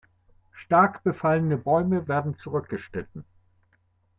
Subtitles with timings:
[0.51, 3.23] Stark befallene Bäume werden zurückgeschnitten.